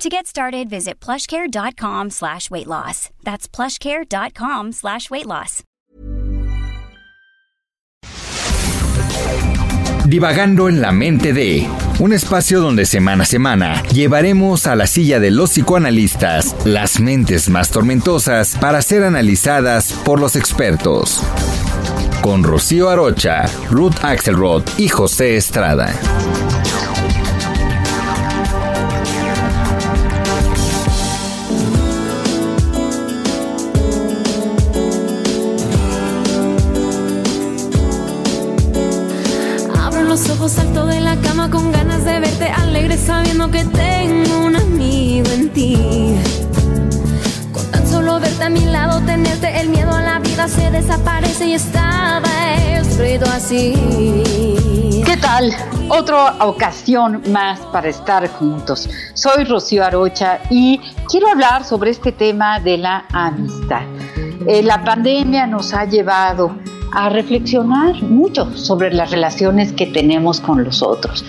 To 0.00 0.08
get 0.08 0.26
started, 0.26 0.70
visit 0.70 0.98
plushcare.com 0.98 2.08
slash 2.08 2.50
weight 2.50 2.66
loss. 2.66 3.10
That's 3.22 3.46
plushcare.com 3.46 4.72
slash 4.72 5.10
weight 5.10 5.26
loss. 5.26 5.62
Divagando 10.06 10.70
en 10.70 10.80
la 10.80 10.90
mente 10.90 11.34
de 11.34 11.68
un 11.98 12.14
espacio 12.14 12.62
donde 12.62 12.86
semana 12.86 13.24
a 13.24 13.26
semana 13.26 13.82
llevaremos 13.92 14.66
a 14.66 14.74
la 14.74 14.86
silla 14.86 15.20
de 15.20 15.30
los 15.30 15.50
psicoanalistas 15.50 16.56
las 16.64 16.98
mentes 16.98 17.50
más 17.50 17.68
tormentosas 17.70 18.56
para 18.58 18.80
ser 18.80 19.04
analizadas 19.04 19.92
por 19.92 20.18
los 20.18 20.34
expertos. 20.34 21.22
Con 22.22 22.42
Rocío 22.42 22.88
Arocha, 22.88 23.44
Ruth 23.68 24.02
Axelrod 24.02 24.62
y 24.78 24.88
José 24.88 25.36
Estrada. 25.36 25.92
Sabiendo 43.40 43.50
que 43.50 43.64
tengo 43.64 44.46
un 44.46 44.56
amigo 44.56 45.30
en 45.30 45.48
ti. 45.50 45.76
Con 47.52 47.70
tan 47.70 47.86
solo 47.86 48.20
verte 48.20 48.44
a 48.44 48.50
mi 48.50 48.64
lado, 48.66 49.00
tenerte 49.00 49.60
el 49.60 49.68
miedo 49.68 49.92
a 49.92 50.02
la 50.02 50.18
vida 50.18 50.48
se 50.48 50.70
desaparece 50.70 51.46
y 51.46 51.54
estaba 51.54 52.28
escrito 52.54 53.26
así. 53.30 55.02
¿Qué 55.04 55.16
tal? 55.16 55.52
Otra 55.88 56.36
ocasión 56.44 57.22
más 57.30 57.60
para 57.72 57.88
estar 57.88 58.28
juntos. 58.28 58.88
Soy 59.14 59.44
Rocío 59.44 59.84
Arocha 59.84 60.40
y 60.50 60.80
quiero 61.08 61.28
hablar 61.28 61.64
sobre 61.64 61.90
este 61.90 62.12
tema 62.12 62.60
de 62.60 62.78
la 62.78 63.04
amistad. 63.12 63.82
Eh, 64.46 64.62
la 64.62 64.82
pandemia 64.84 65.46
nos 65.46 65.72
ha 65.74 65.84
llevado 65.84 66.56
a 66.92 67.08
reflexionar 67.08 68.02
mucho 68.02 68.56
sobre 68.56 68.92
las 68.92 69.10
relaciones 69.10 69.72
que 69.72 69.86
tenemos 69.86 70.40
con 70.40 70.64
los 70.64 70.82
otros. 70.82 71.24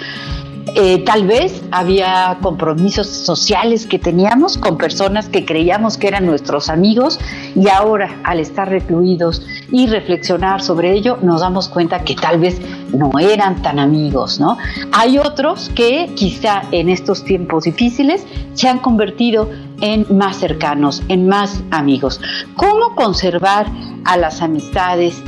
Eh, 0.75 1.03
tal 1.05 1.27
vez 1.27 1.61
había 1.71 2.37
compromisos 2.41 3.07
sociales 3.07 3.85
que 3.85 3.99
teníamos 3.99 4.57
con 4.57 4.77
personas 4.77 5.27
que 5.27 5.45
creíamos 5.45 5.97
que 5.97 6.07
eran 6.07 6.25
nuestros 6.25 6.69
amigos 6.69 7.19
y 7.55 7.67
ahora 7.67 8.21
al 8.23 8.39
estar 8.39 8.69
recluidos 8.69 9.41
y 9.69 9.87
reflexionar 9.87 10.61
sobre 10.61 10.93
ello 10.93 11.17
nos 11.21 11.41
damos 11.41 11.67
cuenta 11.67 12.05
que 12.05 12.15
tal 12.15 12.39
vez 12.39 12.61
no 12.93 13.11
eran 13.19 13.61
tan 13.61 13.79
amigos, 13.79 14.39
¿no? 14.39 14.57
Hay 14.93 15.17
otros 15.17 15.69
que 15.75 16.09
quizá 16.15 16.63
en 16.71 16.87
estos 16.87 17.25
tiempos 17.25 17.65
difíciles 17.65 18.25
se 18.53 18.69
han 18.69 18.79
convertido 18.79 19.49
en 19.81 20.05
más 20.09 20.37
cercanos, 20.37 21.03
en 21.09 21.27
más 21.27 21.61
amigos. 21.71 22.21
¿Cómo 22.55 22.95
conservar 22.95 23.67
a 24.05 24.15
las 24.15 24.41
amistades 24.41 25.21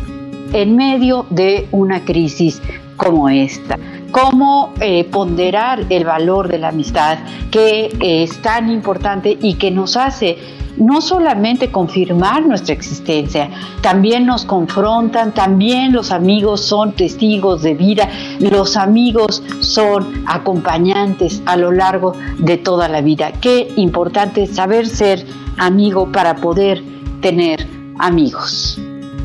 en 0.54 0.76
medio 0.76 1.26
de 1.30 1.68
una 1.72 2.06
crisis 2.06 2.62
como 2.98 3.28
esta. 3.30 3.78
Cómo 4.14 4.75
eh, 4.80 5.06
ponderar 5.06 5.88
el 5.89 6.06
valor 6.06 6.47
de 6.47 6.59
la 6.59 6.67
amistad 6.69 7.18
que 7.50 7.97
es 8.00 8.40
tan 8.44 8.69
importante 8.69 9.40
y 9.41 9.56
que 9.56 9.72
nos 9.72 9.97
hace 9.97 10.38
no 10.78 11.01
solamente 11.01 11.72
confirmar 11.72 12.46
nuestra 12.46 12.75
existencia, 12.75 13.50
también 13.81 14.28
nos 14.28 14.46
confrontan, 14.46 15.34
también 15.34 15.94
los 15.94 16.12
amigos 16.12 16.62
son 16.62 16.91
testigos 16.91 17.63
de 17.63 17.73
vida, 17.73 18.07
los 18.40 18.78
amigos 18.78 19.41
son 19.62 20.23
acompañantes 20.28 21.41
a 21.47 21.56
lo 21.57 21.72
largo 21.72 22.13
de 22.38 22.57
toda 22.57 22.88
la 22.90 23.02
vida. 23.02 23.31
Qué 23.41 23.68
importante 23.78 24.46
saber 24.46 24.85
ser 24.85 25.25
amigo 25.57 26.12
para 26.12 26.35
poder 26.35 26.84
tener 27.19 27.68
amigos. 27.97 28.79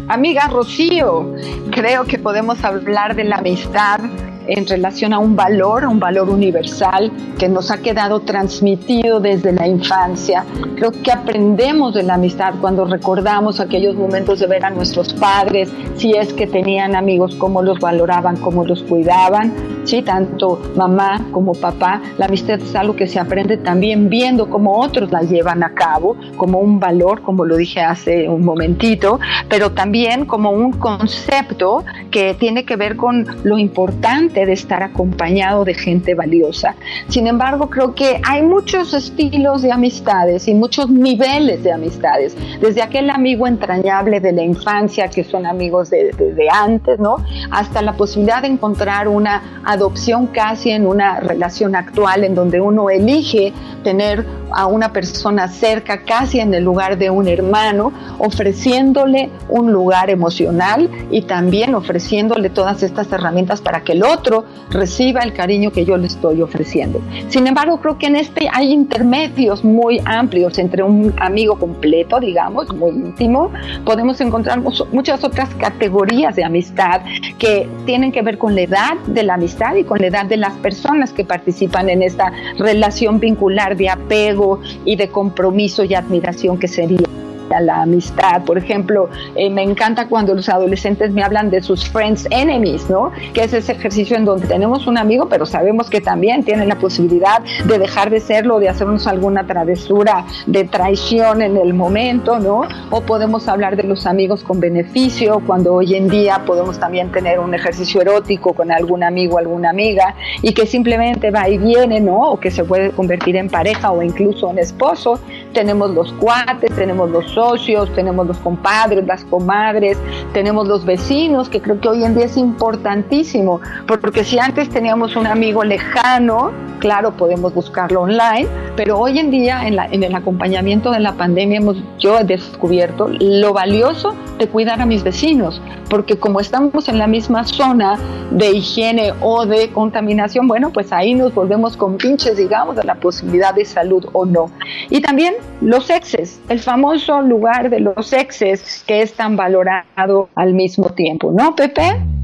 Amiga 0.09 0.48
Rocío, 0.48 1.34
creo 1.72 2.04
que 2.04 2.19
podemos 2.19 2.65
hablar 2.65 3.15
de 3.15 3.25
la 3.25 3.37
amistad 3.37 4.00
en 4.48 4.66
relación 4.66 5.12
a 5.12 5.19
un 5.19 5.36
valor, 5.36 5.84
un 5.86 6.00
valor 6.00 6.28
universal 6.31 7.12
que 7.38 7.48
nos 7.48 7.70
ha 7.70 7.78
quedado 7.78 8.20
transmitido 8.20 9.20
desde 9.20 9.53
la 9.53 9.69
infancia. 9.69 10.44
Creo 10.75 10.91
que 10.91 11.12
aprendemos 11.12 11.94
de 11.94 12.03
la 12.03 12.14
amistad 12.14 12.54
cuando 12.60 12.84
recordamos 12.84 13.60
aquellos 13.60 13.94
momentos 13.94 14.41
de 14.41 14.47
ver 14.47 14.64
a 14.64 14.70
nuestros 14.70 15.12
padres, 15.12 15.70
si 15.97 16.12
es 16.12 16.32
que 16.32 16.47
tenían 16.47 16.97
amigos, 16.97 17.34
cómo 17.36 17.62
los 17.62 17.78
valoraban, 17.78 18.36
cómo 18.38 18.64
los 18.64 18.82
cuidaban, 18.82 19.53
¿sí? 19.88 20.03
tanto 20.03 20.60
mamá 20.76 21.26
como 21.32 21.54
papá. 21.54 22.03
La 22.19 22.26
amistad 22.26 22.60
es 22.60 22.75
algo 22.75 22.94
que 22.94 23.06
se 23.06 23.19
aprende 23.19 23.56
también 23.56 24.09
viendo 24.09 24.50
cómo 24.50 24.81
otros 24.81 25.10
la 25.10 25.22
llevan 25.22 25.62
a 25.62 25.75
cabo, 25.75 26.16
como 26.37 26.59
un 26.59 26.78
valor, 26.78 27.22
como 27.22 27.44
lo 27.44 27.56
dije 27.56 27.81
hace 27.81 28.28
un 28.28 28.44
momentito, 28.44 29.19
pero 29.48 29.72
también 29.72 30.27
como 30.27 30.50
un 30.50 30.72
concepto 30.72 31.84
que 32.10 32.34
tiene 32.34 32.65
que 32.65 32.77
ver 32.77 32.97
con 32.97 33.27
lo 33.44 33.59
importante 33.59 34.44
de 34.44 34.53
estar 34.53 34.82
acompañado 34.82 35.65
de 35.65 35.75
gente 35.75 36.15
valiosa. 36.15 36.75
Sin 37.09 37.27
embargo, 37.27 37.71
creo 37.71 37.94
que 37.94 38.21
hay 38.25 38.43
muchos 38.43 38.93
estilos 38.93 39.62
de 39.62 39.72
amistades 39.72 40.48
y 40.48 40.54
muchos 40.54 40.91
niveles 40.91 41.62
de 41.62 41.72
amistades, 41.72 42.37
desde 42.60 42.82
aquel 42.82 43.10
amigo 43.10 43.47
entrañable 43.47 44.21
de 44.21 44.32
la 44.32 44.43
infancia, 44.43 45.09
que 45.09 45.25
son 45.25 45.47
amigos 45.47 45.91
de, 45.91 46.12
de 46.12 46.48
antes, 46.50 46.98
¿no? 46.98 47.16
Hasta 47.50 47.81
la 47.81 47.94
posibilidad 47.94 48.43
de 48.43 48.48
encontrar 48.48 49.09
una 49.09 49.62
adopción 49.78 50.27
casi 50.27 50.71
en 50.71 50.87
una 50.87 51.21
relación 51.21 51.75
actual 51.75 52.25
en 52.25 52.34
donde 52.34 52.61
uno 52.61 52.91
elige 52.91 53.53
tener 53.83 54.27
a 54.50 54.66
una 54.66 54.93
persona 54.93 55.49
cerca, 55.49 56.05
casi 56.05 56.41
en 56.41 56.55
el 56.55 56.65
lugar 56.65 56.99
de 56.99 57.11
un 57.11 57.28
hermano, 57.28 57.93
ofreciéndole 58.19 59.31
un 59.49 59.72
lugar 59.72 60.11
emocional 60.11 60.91
y 61.11 61.22
también 61.22 61.75
ofreciéndole 61.75 62.50
todas 62.50 62.83
estas 62.83 63.11
herramientas 63.12 63.61
para 63.61 63.83
que 63.83 63.93
el 63.93 64.03
otro 64.03 64.44
reciba 64.71 65.21
el 65.21 65.33
cariño 65.33 65.71
que 65.71 65.84
yo 65.84 65.97
le 65.97 66.06
estoy 66.06 66.43
ofreciendo. 66.43 67.00
Sin 67.28 67.47
embargo, 67.47 67.81
creo 67.81 67.99
que 67.99 68.06
en 68.06 68.16
este 68.16 68.49
hay 68.53 68.72
intermedios 68.72 69.65
muy 69.65 70.00
amplios 70.05 70.59
entre 70.59 70.83
un 70.83 71.15
amigo 71.19 71.59
completo, 71.59 72.21
digamos, 72.21 72.75
muy 72.75 72.91
íntimo. 72.91 73.50
Podemos 73.84 74.21
encontrar 74.21 74.60
muchas 74.93 75.25
otras 75.25 75.55
categorías 75.55 76.34
de 76.37 76.45
amistad 76.45 77.03
que 77.39 77.69
tienen 77.87 78.12
que 78.12 78.22
ver 78.22 78.39
con 78.39 78.55
la 78.55 78.62
edad 78.62 78.95
de 79.06 79.22
la 79.22 79.34
amistad 79.34 79.68
y 79.77 79.84
con 79.84 79.99
la 79.99 80.06
edad 80.09 80.27
de 80.27 80.37
las 80.37 80.55
personas 80.55 81.12
que 81.12 81.25
participan 81.25 81.89
en 81.89 82.03
esta 82.03 82.33
relación 82.59 83.21
vincular 83.21 83.77
de 83.77 83.89
apego 83.89 84.61
y 84.84 84.97
de 84.97 85.09
compromiso 85.09 85.84
y 85.84 85.95
admiración 85.95 86.59
que 86.59 86.69
sería 86.69 87.18
la 87.60 87.82
amistad. 87.82 88.44
Por 88.44 88.59
ejemplo, 88.59 89.09
eh, 89.34 89.50
me 89.50 89.62
encanta 89.62 90.09
cuando 90.09 90.34
los 90.34 90.48
adolescentes 90.48 91.12
me 91.12 91.22
hablan 91.22 91.50
de 91.50 91.62
sus 91.62 91.88
friends 91.88 92.26
enemies, 92.31 92.88
¿no? 92.88 93.10
Que 93.32 93.44
es 93.44 93.53
ese 93.53 93.72
ejercicio 93.72 94.16
en 94.16 94.25
donde 94.25 94.47
tenemos 94.47 94.86
un 94.86 94.98
amigo, 94.98 95.28
pero 95.28 95.47
sabemos 95.47 95.91
que 95.91 96.00
también 96.00 96.44
tiene 96.44 96.66
la 96.66 96.76
posibilidad 96.76 97.42
de 97.64 97.78
dejar 97.78 98.10
de 98.10 98.20
serlo, 98.20 98.59
de 98.59 98.69
hacernos 98.69 99.06
alguna 99.06 99.47
travesura 99.47 100.25
de 100.47 100.64
traición 100.64 101.42
en 101.42 101.56
el 101.56 101.75
momento, 101.75 102.38
¿no? 102.38 102.62
O 102.91 103.00
podemos 103.03 103.48
hablar 103.48 103.76
de 103.76 103.84
los 103.84 104.06
amigos 104.06 104.42
con 104.42 104.60
beneficio, 104.60 105.41
cuando 105.47 105.75
hoy 105.75 105.94
en 105.94 106.09
día 106.09 106.42
podemos 106.47 106.78
también 106.78 107.10
tener 107.10 107.39
un 107.39 107.54
ejercicio 107.54 108.01
erótico 108.01 108.53
con 108.53 108.71
algún 108.71 109.03
amigo, 109.03 109.39
alguna 109.39 109.71
amiga, 109.71 110.15
y 110.42 110.53
que 110.53 110.66
simplemente 110.66 111.30
va 111.30 111.48
y 111.48 111.59
viene, 111.59 112.01
¿no? 112.01 112.33
O 112.33 112.41
que 112.41 112.51
se 112.51 112.65
puede 112.65 112.91
convertir 112.91 113.36
en 113.36 113.48
pareja 113.48 113.91
o 113.91 114.03
incluso 114.03 114.51
en 114.51 114.59
esposo. 114.59 115.21
Tenemos 115.53 115.91
los 115.91 116.12
cuates, 116.15 116.74
tenemos 116.74 117.10
los 117.10 117.36
socios, 117.39 117.89
tenemos 117.95 118.27
los 118.27 118.39
compadres, 118.39 119.07
las 119.07 119.25
comadres, 119.27 119.97
tenemos 120.33 120.67
los 120.67 120.85
vecinos, 120.85 121.49
que 121.49 121.61
creo 121.61 121.81
que 121.81 121.89
hoy 121.89 122.03
en 122.03 122.17
día 122.17 122.25
es 122.25 122.37
importantísimo, 122.37 123.61
porque 123.87 124.25
si 124.25 124.41
antes 124.41 124.69
teníamos 124.69 125.15
un 125.15 125.29
amigo 125.29 125.63
lejano, 125.63 126.51
claro, 126.81 127.13
podemos 127.13 127.55
buscarlo 127.55 128.03
online, 128.03 128.49
pero 128.75 128.99
hoy 128.99 129.21
en 129.21 129.31
día 129.31 129.69
en, 129.69 129.79
en 129.79 130.03
el 130.03 130.15
acompañamiento 130.17 130.91
de 130.91 130.99
la 130.99 131.13
pandemia 131.13 131.59
hemos, 131.59 131.77
yo 132.01 132.19
he 132.19 132.25
descubierto 132.25 133.07
lo 133.09 133.53
valioso 133.53 134.17
de 134.39 134.49
cuidar 134.49 134.81
a 134.81 134.87
mis 134.87 135.05
vecinos, 135.05 135.63
porque 135.89 136.19
como 136.19 136.41
estamos 136.41 136.89
en 136.89 136.99
la 136.99 137.07
misma 137.07 137.45
zona 137.45 137.99
de 138.31 138.53
higiene 138.53 139.13
o 139.21 139.47
de 139.47 139.71
contaminación, 139.71 140.49
bueno, 140.49 140.71
pues 140.73 140.93
ahí 140.93 141.15
nos 141.15 141.35
volvemos 141.35 141.77
con 141.77 141.97
pinches, 141.97 142.37
digamos, 142.37 142.77
de 142.77 142.85
la 142.85 142.95
posibilidad 142.97 143.55
de 143.55 143.65
salud 143.65 144.07
o 144.13 144.25
no. 144.27 144.51
Y 144.91 145.01
también 145.01 145.35
los 145.61 145.91
exes, 145.91 146.41
el 146.49 146.61
famoso 146.61 147.23
lugar 147.23 147.71
de 147.71 147.81
los 147.81 148.13
exes 148.13 148.85
que 148.87 149.03
es 149.03 149.15
tan 149.15 149.37
valorado 149.37 150.29
al 150.35 150.55
mismo 150.55 150.91
tiempo, 150.91 151.33
¿no, 151.33 151.55
Pepe? 151.55 152.17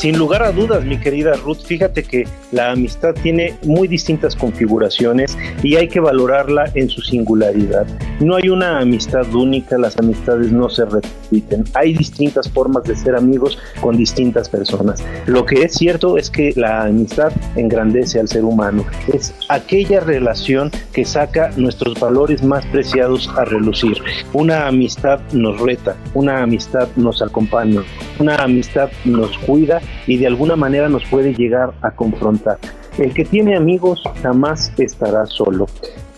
Sin 0.00 0.16
lugar 0.16 0.42
a 0.42 0.50
dudas, 0.50 0.82
mi 0.82 0.98
querida 0.98 1.34
Ruth, 1.34 1.58
fíjate 1.62 2.02
que 2.04 2.26
la 2.52 2.70
amistad 2.70 3.12
tiene 3.22 3.58
muy 3.64 3.86
distintas 3.86 4.34
configuraciones 4.34 5.36
y 5.62 5.76
hay 5.76 5.88
que 5.88 6.00
valorarla 6.00 6.70
en 6.74 6.88
su 6.88 7.02
singularidad. 7.02 7.86
No 8.18 8.36
hay 8.36 8.48
una 8.48 8.78
amistad 8.78 9.30
única, 9.34 9.76
las 9.76 9.98
amistades 9.98 10.52
no 10.52 10.70
se 10.70 10.86
repiten. 10.86 11.64
Hay 11.74 11.92
distintas 11.92 12.48
formas 12.48 12.84
de 12.84 12.96
ser 12.96 13.14
amigos 13.14 13.58
con 13.82 13.98
distintas 13.98 14.48
personas. 14.48 15.04
Lo 15.26 15.44
que 15.44 15.64
es 15.64 15.74
cierto 15.74 16.16
es 16.16 16.30
que 16.30 16.54
la 16.56 16.84
amistad 16.84 17.30
engrandece 17.56 18.20
al 18.20 18.28
ser 18.28 18.44
humano. 18.44 18.86
Es 19.12 19.34
aquella 19.50 20.00
relación 20.00 20.70
que 20.94 21.04
saca 21.04 21.50
nuestros 21.58 22.00
valores 22.00 22.42
más 22.42 22.64
preciados 22.68 23.28
a 23.36 23.44
relucir. 23.44 23.98
Una 24.32 24.66
amistad 24.66 25.20
nos 25.34 25.60
reta, 25.60 25.94
una 26.14 26.42
amistad 26.42 26.88
nos 26.96 27.20
acompaña, 27.20 27.82
una 28.18 28.36
amistad 28.36 28.90
nos 29.04 29.36
cuida 29.38 29.80
y 30.06 30.16
de 30.16 30.26
alguna 30.26 30.56
manera 30.56 30.88
nos 30.88 31.04
puede 31.04 31.34
llegar 31.34 31.72
a 31.82 31.90
confrontar. 31.90 32.58
El 32.98 33.14
que 33.14 33.24
tiene 33.24 33.56
amigos 33.56 34.02
jamás 34.22 34.72
estará 34.78 35.26
solo. 35.26 35.66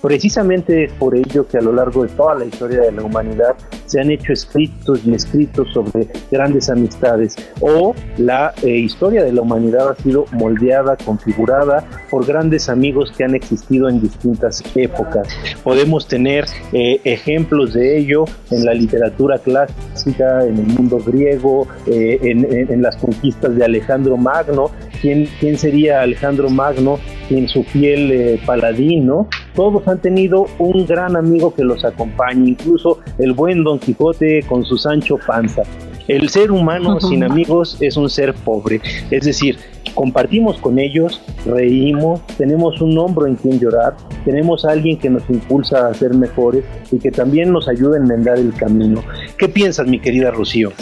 Precisamente 0.02 0.84
es 0.84 0.92
por 0.94 1.16
ello 1.16 1.46
que 1.46 1.58
a 1.58 1.62
lo 1.62 1.72
largo 1.72 2.02
de 2.02 2.08
toda 2.08 2.34
la 2.34 2.44
historia 2.44 2.80
de 2.80 2.90
la 2.92 3.02
humanidad 3.02 3.54
se 3.86 4.00
han 4.00 4.10
hecho 4.10 4.32
escritos 4.32 5.00
y 5.06 5.14
escritos 5.14 5.68
sobre 5.72 6.08
grandes 6.30 6.68
amistades 6.68 7.36
o 7.60 7.94
la 8.18 8.52
eh, 8.62 8.70
historia 8.70 9.22
de 9.22 9.32
la 9.32 9.42
humanidad 9.42 9.90
ha 9.90 9.94
sido 9.94 10.24
moldeada, 10.32 10.96
configurada 10.96 11.84
por 12.10 12.26
grandes 12.26 12.68
amigos 12.68 13.12
que 13.16 13.22
han 13.24 13.34
existido 13.34 13.88
en 13.88 14.00
distintas 14.00 14.62
épocas. 14.74 15.28
Podemos 15.62 16.08
tener 16.08 16.46
eh, 16.72 17.00
ejemplos 17.04 17.74
de 17.74 17.98
ello 17.98 18.24
en 18.50 18.64
la 18.64 18.74
literatura 18.74 19.38
clásica, 19.38 20.44
en 20.44 20.58
el 20.58 20.66
mundo 20.66 20.98
griego, 20.98 21.68
eh, 21.86 22.18
en, 22.22 22.82
las 22.82 22.96
conquistas 22.96 23.54
de 23.54 23.64
Alejandro 23.64 24.16
Magno. 24.16 24.70
¿Quién, 25.02 25.28
quién 25.40 25.58
sería 25.58 26.00
Alejandro 26.00 26.48
Magno 26.48 27.00
en 27.28 27.48
su 27.48 27.64
fiel 27.64 28.40
paladín? 28.46 29.10
Todos 29.54 29.86
han 29.88 30.00
tenido 30.00 30.46
un 30.58 30.86
gran 30.86 31.16
amigo 31.16 31.52
que 31.52 31.64
los 31.64 31.84
acompaña, 31.84 32.48
incluso 32.48 33.00
el 33.18 33.32
buen 33.32 33.64
Don 33.64 33.80
Quijote 33.80 34.44
con 34.48 34.64
su 34.64 34.78
Sancho 34.78 35.18
Panza. 35.26 35.62
El 36.08 36.28
ser 36.28 36.52
humano 36.52 37.00
sin 37.00 37.24
amigos 37.24 37.76
es 37.80 37.96
un 37.96 38.08
ser 38.08 38.34
pobre, 38.34 38.80
es 39.10 39.24
decir, 39.24 39.56
compartimos 39.94 40.58
con 40.58 40.78
ellos, 40.78 41.20
reímos, 41.44 42.24
tenemos 42.38 42.80
un 42.80 42.96
hombro 42.98 43.26
en 43.26 43.36
quien 43.36 43.60
llorar, 43.60 43.96
tenemos 44.24 44.64
a 44.64 44.72
alguien 44.72 44.98
que 44.98 45.10
nos 45.10 45.28
impulsa 45.30 45.88
a 45.88 45.94
ser 45.94 46.14
mejores 46.14 46.64
y 46.90 46.98
que 46.98 47.10
también 47.10 47.52
nos 47.52 47.68
ayuda 47.68 47.96
a 47.96 48.00
enmendar 48.00 48.38
el 48.38 48.52
camino. 48.54 49.02
¿Qué 49.38 49.48
piensas, 49.48 49.86
mi 49.86 50.00
querida 50.00 50.30
Rocío? 50.30 50.72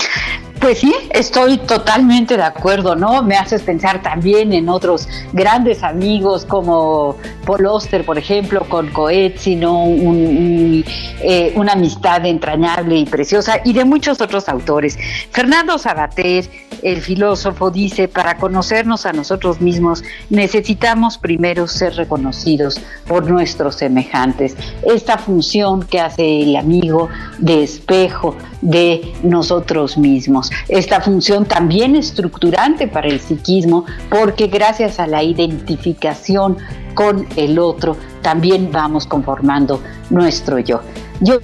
Pues 0.60 0.80
sí, 0.80 0.94
estoy 1.08 1.56
totalmente 1.56 2.36
de 2.36 2.42
acuerdo, 2.42 2.94
¿no? 2.94 3.22
Me 3.22 3.34
haces 3.34 3.62
pensar 3.62 4.02
también 4.02 4.52
en 4.52 4.68
otros 4.68 5.08
grandes 5.32 5.82
amigos 5.82 6.44
como 6.44 7.16
Paul 7.46 7.64
Oster, 7.64 8.04
por 8.04 8.18
ejemplo, 8.18 8.60
con 8.68 8.90
Coetzee, 8.90 9.56
¿no? 9.56 9.86
Eh, 9.88 11.52
una 11.56 11.72
amistad 11.72 12.26
entrañable 12.26 12.96
y 12.96 13.06
preciosa, 13.06 13.62
y 13.64 13.72
de 13.72 13.86
muchos 13.86 14.20
otros 14.20 14.50
autores. 14.50 14.98
Fernando 15.30 15.78
Sabater, 15.78 16.44
el 16.82 17.00
filósofo, 17.00 17.70
dice, 17.70 18.08
para 18.08 18.36
conocernos 18.36 19.06
a 19.06 19.12
nosotros 19.12 19.60
mismos 19.60 20.02
necesitamos 20.28 21.18
primero 21.18 21.66
ser 21.66 21.94
reconocidos 21.94 22.80
por 23.06 23.30
nuestros 23.30 23.76
semejantes. 23.76 24.56
Esta 24.82 25.18
función 25.18 25.82
que 25.82 26.00
hace 26.00 26.42
el 26.42 26.56
amigo 26.56 27.08
de 27.38 27.62
espejo 27.62 28.36
de 28.60 29.12
nosotros 29.22 29.96
mismos. 29.96 30.50
Esta 30.68 31.00
función 31.00 31.46
también 31.46 31.96
estructurante 31.96 32.88
para 32.88 33.08
el 33.08 33.20
psiquismo 33.20 33.84
porque 34.08 34.46
gracias 34.46 34.98
a 34.98 35.06
la 35.06 35.22
identificación 35.22 36.56
con 36.94 37.26
el 37.36 37.58
otro 37.58 37.96
también 38.22 38.70
vamos 38.72 39.06
conformando 39.06 39.80
nuestro 40.10 40.58
yo. 40.58 40.80
Yo 41.20 41.38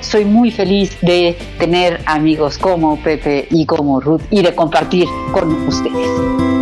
soy 0.00 0.24
muy 0.24 0.50
feliz 0.50 0.98
de 1.00 1.36
tener 1.58 2.00
amigos 2.06 2.58
como 2.58 2.96
Pepe 2.96 3.46
y 3.50 3.66
como 3.66 4.00
Ruth 4.00 4.22
y 4.30 4.42
de 4.42 4.54
compartir 4.54 5.06
con 5.32 5.50
ustedes. 5.66 6.61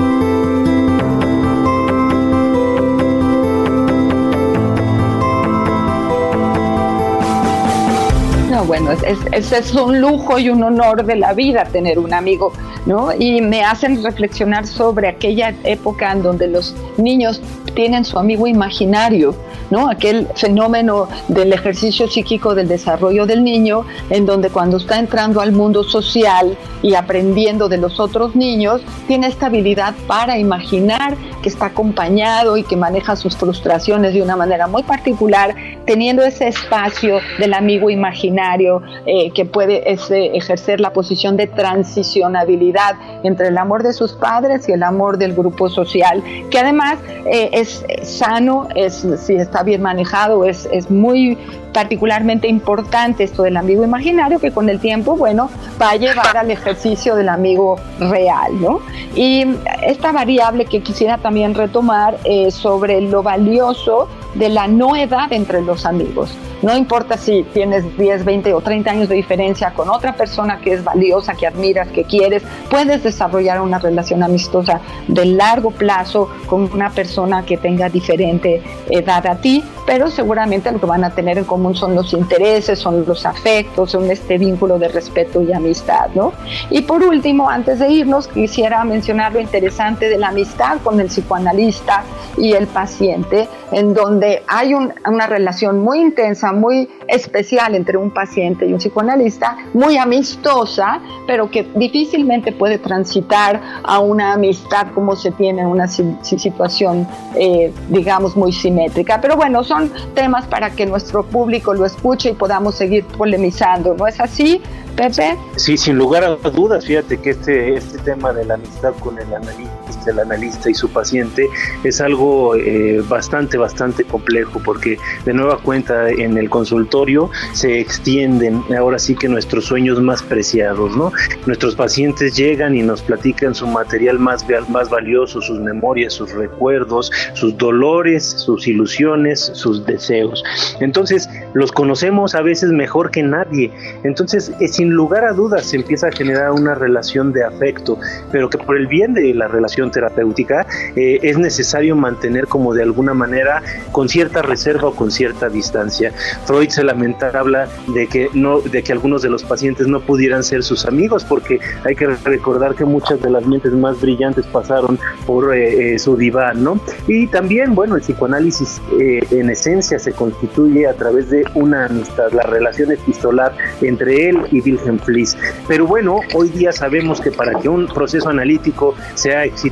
Bueno, 8.64 8.92
es, 8.92 9.52
es, 9.52 9.74
un 9.74 10.00
lujo 10.00 10.38
y 10.38 10.50
un 10.50 10.62
honor 10.62 11.04
de 11.04 11.16
la 11.16 11.32
vida 11.32 11.64
tener 11.64 11.98
un 11.98 12.12
amigo, 12.12 12.52
¿no? 12.86 13.12
Y 13.18 13.40
me 13.40 13.62
hacen 13.62 14.02
reflexionar 14.02 14.66
sobre 14.66 15.08
aquella 15.08 15.54
época 15.64 16.12
en 16.12 16.22
donde 16.22 16.48
los 16.48 16.74
niños 16.96 17.40
tienen 17.74 18.04
su 18.04 18.18
amigo 18.18 18.46
imaginario, 18.46 19.34
¿no? 19.70 19.88
Aquel 19.88 20.26
fenómeno 20.34 21.08
del 21.28 21.52
ejercicio 21.52 22.08
psíquico 22.08 22.54
del 22.54 22.68
desarrollo 22.68 23.26
del 23.26 23.44
niño, 23.44 23.84
en 24.10 24.26
donde 24.26 24.50
cuando 24.50 24.76
está 24.76 24.98
entrando 24.98 25.40
al 25.40 25.52
mundo 25.52 25.84
social 25.84 26.56
y 26.82 26.94
aprendiendo 26.94 27.68
de 27.68 27.78
los 27.78 28.00
otros 28.00 28.34
niños, 28.34 28.82
tiene 29.06 29.28
esta 29.28 29.46
habilidad 29.46 29.94
para 30.06 30.38
imaginar 30.38 31.16
que 31.42 31.48
está 31.48 31.66
acompañado 31.66 32.56
y 32.56 32.64
que 32.64 32.76
maneja 32.76 33.16
sus 33.16 33.36
frustraciones 33.36 34.14
de 34.14 34.22
una 34.22 34.36
manera 34.36 34.66
muy 34.66 34.82
particular, 34.82 35.54
teniendo 35.86 36.22
ese 36.22 36.48
espacio 36.48 37.18
del 37.38 37.54
amigo 37.54 37.90
imaginario 37.90 38.82
eh, 39.06 39.30
que 39.32 39.44
puede 39.44 39.90
ejercer 39.92 40.80
la 40.80 40.92
posición 40.92 41.36
de 41.36 41.46
transicionabilidad 41.46 42.96
entre 43.22 43.48
el 43.48 43.58
amor 43.58 43.82
de 43.82 43.92
sus 43.92 44.12
padres 44.12 44.68
y 44.68 44.72
el 44.72 44.82
amor 44.82 45.18
del 45.18 45.34
grupo 45.34 45.68
social, 45.68 46.22
que 46.50 46.58
además 46.58 46.98
eh, 47.26 47.50
es 47.52 47.84
sano, 48.02 48.68
es, 48.74 49.06
si 49.18 49.34
está 49.34 49.62
bien 49.62 49.82
manejado, 49.82 50.44
es, 50.44 50.68
es 50.72 50.90
muy 50.90 51.38
particularmente 51.72 52.48
importante 52.48 53.24
esto 53.24 53.42
del 53.42 53.56
amigo 53.56 53.84
imaginario 53.84 54.38
que 54.38 54.50
con 54.50 54.68
el 54.68 54.80
tiempo, 54.80 55.16
bueno, 55.16 55.50
va 55.80 55.90
a 55.90 55.96
llevar 55.96 56.36
al 56.36 56.50
ejercicio 56.50 57.14
del 57.14 57.28
amigo 57.28 57.76
real, 57.98 58.60
¿no? 58.60 58.80
Y 59.14 59.44
esta 59.82 60.12
variable 60.12 60.64
que 60.64 60.82
quisiera 60.82 61.18
también 61.18 61.54
retomar 61.54 62.18
es 62.24 62.54
sobre 62.54 63.00
lo 63.00 63.22
valioso 63.22 64.08
de 64.34 64.48
la 64.48 64.68
no 64.68 64.96
edad 64.96 65.32
entre 65.32 65.62
los 65.62 65.86
amigos. 65.86 66.30
No 66.62 66.76
importa 66.76 67.16
si 67.16 67.42
tienes 67.54 67.96
10, 67.96 68.24
20 68.24 68.52
o 68.52 68.60
30 68.60 68.90
años 68.90 69.08
de 69.08 69.14
diferencia 69.14 69.72
con 69.72 69.88
otra 69.88 70.14
persona 70.14 70.60
que 70.60 70.74
es 70.74 70.84
valiosa, 70.84 71.34
que 71.34 71.46
admiras, 71.46 71.88
que 71.88 72.04
quieres, 72.04 72.42
puedes 72.68 73.02
desarrollar 73.02 73.62
una 73.62 73.78
relación 73.78 74.22
amistosa 74.22 74.80
de 75.08 75.24
largo 75.24 75.70
plazo 75.70 76.28
con 76.46 76.70
una 76.72 76.90
persona 76.90 77.46
que 77.46 77.56
tenga 77.56 77.88
diferente 77.88 78.62
edad 78.90 79.26
a 79.26 79.36
ti, 79.36 79.64
pero 79.86 80.10
seguramente 80.10 80.70
lo 80.70 80.78
que 80.78 80.86
van 80.86 81.02
a 81.02 81.10
tener 81.10 81.38
en 81.38 81.44
común 81.44 81.74
son 81.74 81.94
los 81.94 82.12
intereses, 82.12 82.78
son 82.78 83.06
los 83.06 83.24
afectos, 83.24 83.92
son 83.92 84.10
este 84.10 84.36
vínculo 84.36 84.78
de 84.78 84.88
respeto 84.88 85.40
y 85.40 85.52
amistad, 85.54 86.10
¿no? 86.14 86.32
Y 86.68 86.82
por 86.82 87.02
último, 87.02 87.48
antes 87.48 87.78
de 87.78 87.88
irnos, 87.88 88.28
quisiera 88.28 88.84
mencionar 88.84 89.32
lo 89.32 89.40
interesante 89.40 90.10
de 90.10 90.18
la 90.18 90.28
amistad 90.28 90.76
con 90.84 91.00
el 91.00 91.06
psicoanalista 91.06 92.04
y 92.36 92.52
el 92.52 92.66
paciente, 92.66 93.48
en 93.72 93.94
donde 93.94 94.19
hay 94.46 94.74
una 94.74 95.26
relación 95.26 95.80
muy 95.80 96.00
intensa, 96.00 96.52
muy 96.52 96.88
especial 97.08 97.74
entre 97.74 97.96
un 97.96 98.10
paciente 98.10 98.66
y 98.66 98.72
un 98.72 98.78
psicoanalista, 98.78 99.56
muy 99.74 99.96
amistosa, 99.96 101.00
pero 101.26 101.50
que 101.50 101.64
difícilmente 101.74 102.52
puede 102.52 102.78
transitar 102.78 103.60
a 103.82 103.98
una 104.00 104.34
amistad 104.34 104.88
como 104.94 105.16
se 105.16 105.30
tiene 105.32 105.62
en 105.62 105.68
una 105.68 105.88
situación, 105.88 107.06
eh, 107.34 107.72
digamos, 107.88 108.36
muy 108.36 108.52
simétrica. 108.52 109.20
Pero 109.20 109.36
bueno, 109.36 109.64
son 109.64 109.92
temas 110.14 110.46
para 110.46 110.70
que 110.70 110.86
nuestro 110.86 111.24
público 111.24 111.74
lo 111.74 111.84
escuche 111.84 112.30
y 112.30 112.32
podamos 112.32 112.76
seguir 112.76 113.04
polemizando, 113.04 113.94
¿no 113.94 114.06
es 114.06 114.20
así? 114.20 114.60
Pepe. 114.96 115.36
Sí, 115.56 115.76
sin 115.76 115.96
lugar 115.96 116.24
a 116.24 116.50
dudas, 116.50 116.84
fíjate 116.84 117.18
que 117.18 117.30
este, 117.30 117.74
este 117.74 117.98
tema 117.98 118.32
de 118.32 118.44
la 118.44 118.54
amistad 118.54 118.92
con 119.00 119.18
el 119.18 119.32
analista 119.32 119.79
entre 119.96 120.12
el 120.12 120.20
analista 120.20 120.70
y 120.70 120.74
su 120.74 120.88
paciente 120.88 121.48
es 121.84 122.00
algo 122.00 122.54
eh, 122.56 123.02
bastante, 123.08 123.56
bastante 123.56 124.04
complejo 124.04 124.60
porque 124.64 124.98
de 125.24 125.32
nueva 125.32 125.58
cuenta 125.58 126.08
en 126.10 126.36
el 126.38 126.48
consultorio 126.50 127.30
se 127.52 127.80
extienden 127.80 128.62
ahora 128.76 128.98
sí 128.98 129.14
que 129.14 129.28
nuestros 129.28 129.66
sueños 129.66 130.00
más 130.00 130.22
preciados, 130.22 130.96
¿no? 130.96 131.12
Nuestros 131.46 131.74
pacientes 131.74 132.36
llegan 132.36 132.76
y 132.76 132.82
nos 132.82 133.02
platican 133.02 133.54
su 133.54 133.66
material 133.66 134.18
más, 134.18 134.44
más 134.68 134.90
valioso, 134.90 135.40
sus 135.40 135.60
memorias, 135.60 136.14
sus 136.14 136.32
recuerdos, 136.32 137.10
sus 137.34 137.56
dolores, 137.56 138.24
sus 138.24 138.66
ilusiones, 138.66 139.50
sus 139.54 139.84
deseos. 139.86 140.42
Entonces, 140.80 141.28
los 141.54 141.72
conocemos 141.72 142.34
a 142.34 142.42
veces 142.42 142.70
mejor 142.70 143.10
que 143.10 143.22
nadie. 143.22 143.72
Entonces, 144.04 144.52
eh, 144.60 144.68
sin 144.68 144.90
lugar 144.90 145.24
a 145.24 145.32
dudas, 145.32 145.66
se 145.66 145.76
empieza 145.76 146.08
a 146.08 146.12
generar 146.12 146.52
una 146.52 146.74
relación 146.74 147.32
de 147.32 147.44
afecto, 147.44 147.98
pero 148.30 148.50
que 148.50 148.58
por 148.58 148.76
el 148.76 148.86
bien 148.86 149.14
de 149.14 149.34
la 149.34 149.48
relación 149.48 149.79
terapéutica 149.88 150.66
eh, 150.96 151.18
es 151.22 151.38
necesario 151.38 151.96
mantener 151.96 152.46
como 152.46 152.74
de 152.74 152.82
alguna 152.82 153.14
manera 153.14 153.62
con 153.92 154.08
cierta 154.08 154.42
reserva 154.42 154.88
o 154.88 154.94
con 154.94 155.10
cierta 155.10 155.48
distancia. 155.48 156.12
Freud 156.44 156.68
se 156.70 156.82
lamenta, 156.82 157.30
habla 157.38 157.68
de 157.94 158.06
que 158.08 158.28
no, 158.34 158.60
de 158.60 158.82
que 158.82 158.92
algunos 158.92 159.22
de 159.22 159.30
los 159.30 159.44
pacientes 159.44 159.86
no 159.86 160.00
pudieran 160.00 160.42
ser 160.42 160.62
sus 160.62 160.84
amigos, 160.86 161.24
porque 161.24 161.60
hay 161.84 161.94
que 161.94 162.06
recordar 162.08 162.74
que 162.74 162.84
muchas 162.84 163.20
de 163.22 163.30
las 163.30 163.46
mentes 163.46 163.72
más 163.72 164.00
brillantes 164.00 164.46
pasaron 164.46 164.98
por 165.26 165.54
eh, 165.54 165.98
su 165.98 166.16
diván, 166.16 166.64
¿no? 166.64 166.80
Y 167.06 167.28
también, 167.28 167.74
bueno, 167.74 167.94
el 167.94 168.02
psicoanálisis 168.02 168.80
en 168.98 169.50
esencia 169.50 169.98
se 169.98 170.12
constituye 170.12 170.86
a 170.86 170.94
través 170.94 171.30
de 171.30 171.44
una 171.54 171.86
amistad, 171.86 172.32
la 172.32 172.42
relación 172.42 172.90
epistolar 172.92 173.52
entre 173.80 174.28
él 174.28 174.38
y 174.50 174.60
Wilhelm 174.60 174.98
Fliss. 174.98 175.36
Pero 175.68 175.86
bueno, 175.86 176.20
hoy 176.34 176.48
día 176.48 176.72
sabemos 176.72 177.20
que 177.20 177.30
para 177.30 177.58
que 177.60 177.68
un 177.68 177.86
proceso 177.86 178.28
analítico 178.28 178.94
sea 179.14 179.44
exitoso, 179.44 179.69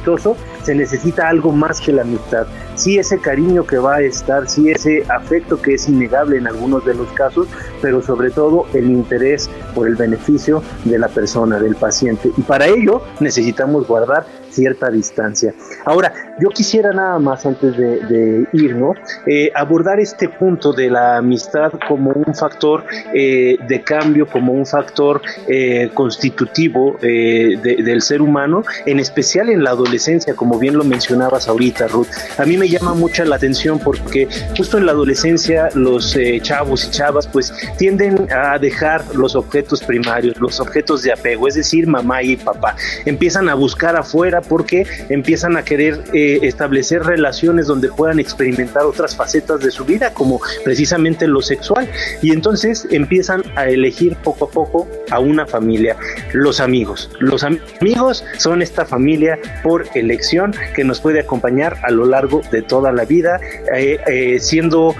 se 0.62 0.74
necesita 0.74 1.28
algo 1.28 1.52
más 1.52 1.80
que 1.80 1.92
la 1.92 2.02
amistad. 2.02 2.46
Sí 2.78 2.96
ese 2.96 3.18
cariño 3.18 3.66
que 3.66 3.78
va 3.78 3.96
a 3.96 4.02
estar, 4.02 4.48
sí 4.48 4.70
ese 4.70 5.02
afecto 5.08 5.60
que 5.60 5.74
es 5.74 5.88
innegable 5.88 6.36
en 6.36 6.46
algunos 6.46 6.84
de 6.84 6.94
los 6.94 7.08
casos, 7.08 7.48
pero 7.82 8.00
sobre 8.00 8.30
todo 8.30 8.66
el 8.72 8.88
interés 8.88 9.50
por 9.74 9.88
el 9.88 9.96
beneficio 9.96 10.62
de 10.84 10.96
la 10.96 11.08
persona, 11.08 11.58
del 11.58 11.74
paciente. 11.74 12.30
Y 12.36 12.42
para 12.42 12.66
ello 12.66 13.02
necesitamos 13.18 13.88
guardar 13.88 14.26
cierta 14.50 14.90
distancia. 14.90 15.54
Ahora, 15.84 16.12
yo 16.40 16.50
quisiera 16.50 16.92
nada 16.92 17.18
más 17.18 17.44
antes 17.46 17.76
de, 17.76 18.46
irnos 18.52 18.96
eh, 19.26 19.50
abordar 19.54 20.00
este 20.00 20.28
punto 20.28 20.72
de 20.72 20.90
la 20.90 21.18
amistad 21.18 21.72
como 21.86 22.10
un 22.10 22.34
factor 22.34 22.84
eh, 23.12 23.56
de 23.68 23.82
cambio, 23.82 24.26
como 24.26 24.52
un 24.52 24.66
factor 24.66 25.20
eh, 25.48 25.90
constitutivo 25.94 26.96
del 27.00 28.02
ser 28.02 28.22
humano, 28.22 28.62
en 28.86 29.00
especial 29.00 29.50
en 29.50 29.64
la 29.64 29.70
adolescencia, 29.70 30.34
como 30.34 30.58
bien 30.58 30.76
lo 30.76 30.84
mencionabas 30.84 31.48
ahorita, 31.48 31.88
Ruth. 31.88 32.08
A 32.38 32.44
mí 32.44 32.56
me 32.56 32.67
llama 32.68 32.94
mucha 32.94 33.24
la 33.24 33.36
atención 33.36 33.78
porque 33.78 34.28
justo 34.56 34.78
en 34.78 34.86
la 34.86 34.92
adolescencia 34.92 35.68
los 35.74 36.16
chavos 36.42 36.86
y 36.86 36.90
chavas 36.90 37.26
pues 37.26 37.52
tienden 37.76 38.26
a 38.32 38.58
dejar 38.58 39.04
los 39.14 39.34
objetos 39.36 39.82
primarios, 39.82 40.36
los 40.38 40.60
objetos 40.60 41.02
de 41.02 41.12
apego, 41.12 41.48
es 41.48 41.54
decir, 41.54 41.86
mamá 41.86 42.22
y 42.22 42.36
papá. 42.36 42.76
Empiezan 43.04 43.48
a 43.48 43.54
buscar 43.54 43.96
afuera 43.96 44.40
porque 44.40 44.86
empiezan 45.08 45.56
a 45.56 45.64
querer 45.64 46.02
eh, 46.12 46.40
establecer 46.42 47.02
relaciones 47.02 47.66
donde 47.66 47.88
puedan 47.88 48.18
experimentar 48.18 48.84
otras 48.84 49.16
facetas 49.16 49.60
de 49.60 49.70
su 49.70 49.84
vida, 49.84 50.12
como 50.12 50.40
precisamente 50.64 51.26
lo 51.26 51.42
sexual. 51.42 51.88
Y 52.22 52.32
entonces 52.32 52.86
empiezan 52.90 53.42
a 53.56 53.66
elegir 53.68 54.16
poco 54.16 54.46
a 54.46 54.50
poco 54.50 54.88
a 55.10 55.18
una 55.18 55.46
familia, 55.46 55.96
los 56.32 56.60
amigos. 56.60 57.10
Los 57.20 57.44
amigos 57.44 58.24
son 58.36 58.62
esta 58.62 58.84
familia 58.84 59.38
por 59.62 59.86
elección 59.94 60.54
que 60.74 60.84
nos 60.84 61.00
puede 61.00 61.20
acompañar 61.20 61.76
a 61.82 61.90
lo 61.90 62.04
largo 62.04 62.42
de 62.50 62.57
toda 62.62 62.92
la 62.92 63.04
vida, 63.04 63.40
eh, 63.74 63.98
eh, 64.06 64.38
siendo 64.40 64.94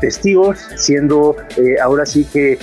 testigos, 0.00 0.58
siendo 0.76 1.36
ahora 1.82 2.06
sí 2.06 2.24
que 2.24 2.58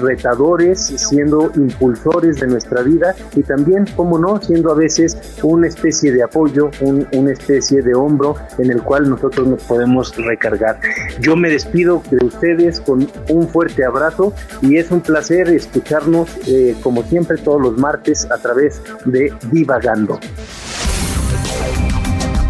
retadores, 0.00 0.80
siendo 0.80 1.50
impulsores 1.56 2.40
de 2.40 2.46
nuestra 2.46 2.82
vida 2.82 3.14
y 3.34 3.42
también, 3.42 3.86
como 3.96 4.18
no, 4.18 4.40
siendo 4.40 4.70
a 4.70 4.74
veces 4.74 5.16
un 5.42 5.64
especie 5.64 6.12
de 6.12 6.22
apoyo, 6.22 6.70
una 6.80 7.32
especie 7.32 7.82
de 7.82 7.94
hombro 7.94 8.36
en 8.58 8.70
el 8.70 8.82
cual 8.82 9.08
nosotros 9.08 9.46
nos 9.46 9.62
podemos 9.64 10.14
recargar. 10.16 10.78
Yo 11.20 11.36
me 11.36 11.50
despido 11.50 12.02
de 12.10 12.24
ustedes 12.26 12.80
con 12.80 13.08
un 13.28 13.48
fuerte 13.48 13.84
abrazo 13.84 14.32
y 14.60 14.76
es 14.76 14.90
un 14.90 15.00
placer 15.00 15.48
escucharnos 15.48 16.28
eh, 16.46 16.74
como 16.82 17.02
siempre 17.04 17.38
todos 17.38 17.60
los 17.60 17.78
martes 17.78 18.30
a 18.30 18.38
través 18.38 18.80
de 19.04 19.32
Divagando. 19.50 20.18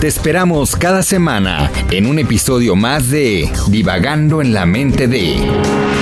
Te 0.03 0.09
esperamos 0.09 0.75
cada 0.75 1.05
semana 1.05 1.71
en 1.93 2.07
un 2.07 2.19
episodio 2.19 2.75
más 2.75 3.09
de 3.09 3.49
Divagando 3.69 4.43
en 4.43 4.53
la 4.53 4.67
mente 4.67 5.07
de 5.07 5.37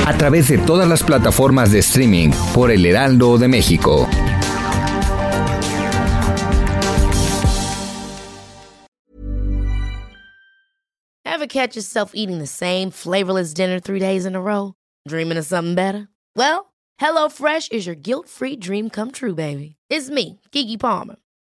a 0.06 0.16
través 0.16 0.48
de 0.48 0.56
todas 0.56 0.88
las 0.88 1.02
plataformas 1.02 1.70
de 1.70 1.80
streaming 1.80 2.30
por 2.54 2.70
El 2.70 2.86
Heraldo 2.86 3.36
de 3.36 3.48
México. 3.48 4.08
Ever 11.26 11.46
catch 11.46 11.76
yourself 11.76 12.12
eating 12.14 12.38
the 12.38 12.46
same 12.46 12.90
flavorless 12.90 13.52
dinner 13.52 13.78
three 13.78 14.00
days 14.00 14.24
in 14.24 14.34
a 14.34 14.40
row? 14.40 14.72
Dreaming 15.06 15.36
of 15.36 15.44
something 15.44 15.74
better? 15.74 16.08
Well, 16.34 16.72
HelloFresh 17.02 17.70
is 17.70 17.84
your 17.84 17.96
guilt-free 17.96 18.56
dream 18.56 18.88
come 18.88 19.10
true, 19.10 19.34
baby. 19.34 19.76
It's 19.90 20.08
me, 20.08 20.40
Kiki 20.52 20.78
Palmer. 20.78 21.16